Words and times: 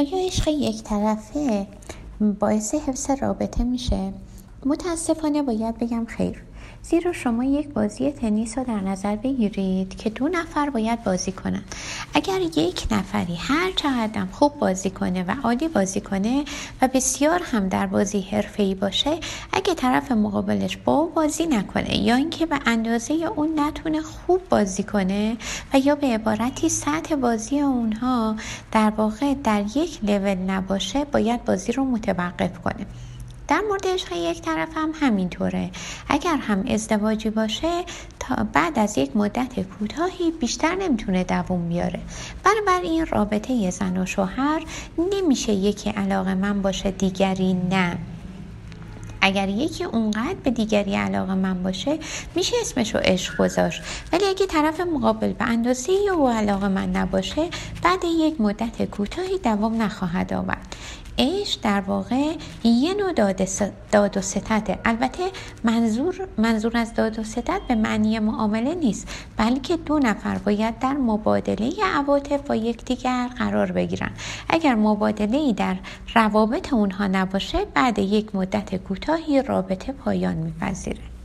آیا 0.00 0.26
عشق 0.26 0.48
یک 0.48 0.82
طرفه 0.82 1.66
باعث 2.40 2.74
حفظ 2.74 3.10
رابطه 3.10 3.64
میشه؟ 3.64 4.12
متاسفانه 4.66 5.42
باید 5.42 5.78
بگم 5.78 6.04
خیر 6.04 6.42
زیرا 6.82 7.12
شما 7.12 7.44
یک 7.44 7.68
بازی 7.68 8.12
تنیس 8.12 8.58
رو 8.58 8.64
در 8.64 8.80
نظر 8.80 9.16
بگیرید 9.16 9.96
که 9.96 10.10
دو 10.10 10.28
نفر 10.28 10.70
باید 10.70 11.04
بازی 11.04 11.32
کنند 11.32 11.74
اگر 12.14 12.40
یک 12.40 12.86
نفری 12.90 13.34
هر 13.34 13.70
چقدر 13.76 14.26
خوب 14.32 14.58
بازی 14.58 14.90
کنه 14.90 15.24
و 15.28 15.34
عالی 15.44 15.68
بازی 15.68 16.00
کنه 16.00 16.44
و 16.82 16.88
بسیار 16.88 17.40
هم 17.44 17.68
در 17.68 17.86
بازی 17.86 18.26
ای 18.58 18.74
باشه 18.74 19.18
اگه 19.52 19.74
طرف 19.74 20.12
مقابلش 20.12 20.76
با 20.76 21.04
بازی 21.06 21.46
نکنه 21.46 21.96
یا 21.96 22.14
اینکه 22.14 22.46
به 22.46 22.60
اندازه 22.66 23.14
اون 23.14 23.60
نتونه 23.60 24.00
خوب 24.00 24.48
بازی 24.48 24.82
کنه 24.82 25.36
و 25.74 25.78
یا 25.78 25.94
به 25.94 26.06
عبارتی 26.06 26.68
سطح 26.68 27.14
بازی 27.14 27.60
اونها 27.60 28.36
در 28.72 28.92
واقع 28.96 29.34
در 29.34 29.64
یک 29.76 29.98
لول 30.02 30.34
نباشه 30.34 31.04
باید 31.04 31.44
بازی 31.44 31.72
رو 31.72 31.84
متوقف 31.84 32.58
کنه. 32.58 32.86
در 33.48 33.60
مورد 33.68 33.86
عشق 33.86 34.12
یک 34.12 34.42
طرف 34.42 34.68
هم 34.74 34.92
همینطوره. 35.00 35.70
اگر 36.08 36.36
هم 36.36 36.64
ازدواجی 36.68 37.30
باشه 37.30 37.84
تا 38.20 38.46
بعد 38.52 38.78
از 38.78 38.98
یک 38.98 39.16
مدت 39.16 39.60
کوتاهی 39.60 40.30
بیشتر 40.30 40.74
نمی‌تونه 40.74 41.24
دووم 41.24 41.68
بیاره. 41.68 42.00
بنابراین 42.44 43.06
رابطه 43.06 43.70
زن 43.70 43.96
و 43.96 44.06
شوهر 44.06 44.62
نمیشه 45.12 45.52
یکی 45.52 45.90
علاقه 45.90 46.34
من 46.34 46.62
باشه 46.62 46.90
دیگری 46.90 47.52
نه. 47.54 47.98
اگر 49.28 49.48
یکی 49.48 49.84
اونقدر 49.84 50.36
به 50.44 50.50
دیگری 50.50 50.94
علاقه 50.94 51.34
من 51.34 51.62
باشه 51.62 51.98
میشه 52.34 52.56
اسمش 52.60 52.94
رو 52.94 53.00
عشق 53.04 53.36
گذاشت. 53.36 53.82
ولی 54.12 54.24
اگه 54.24 54.46
طرف 54.46 54.80
مقابل 54.80 55.32
به 55.32 55.44
اندازه 55.44 55.92
او 55.92 56.28
علاقه 56.28 56.68
من 56.68 56.90
نباشه 56.90 57.48
بعد 57.82 58.04
یک 58.04 58.40
مدت 58.40 58.82
کوتاهی 58.82 59.38
دوام 59.38 59.82
نخواهد 59.82 60.32
آورد. 60.32 60.76
عشق 61.18 61.60
در 61.62 61.80
واقع 61.80 62.34
یه 62.64 62.94
نوع 62.94 63.12
داد, 63.12 64.16
و 64.16 64.20
ستته 64.20 64.78
البته 64.84 65.30
منظور, 65.64 66.28
منظور 66.38 66.76
از 66.76 66.94
داد 66.94 67.18
و 67.18 67.24
ستت 67.24 67.60
به 67.68 67.74
معنی 67.74 68.18
معامله 68.18 68.74
نیست 68.74 69.08
بلکه 69.36 69.76
دو 69.76 69.98
نفر 69.98 70.38
باید 70.38 70.78
در 70.78 70.92
مبادله 70.92 71.72
عواطف 71.94 72.40
با 72.40 72.54
یکدیگر 72.54 73.28
قرار 73.38 73.72
بگیرن. 73.72 74.10
اگر 74.48 74.74
مبادله 74.74 75.52
در 75.52 75.76
روابط 76.14 76.72
اونها 76.72 77.06
نباشه 77.06 77.64
بعد 77.74 77.98
یک 77.98 78.34
مدت 78.34 78.74
کوتاهی 79.18 79.42
رابطه 79.42 79.92
پایان 79.92 80.36
میپذیره. 80.36 81.17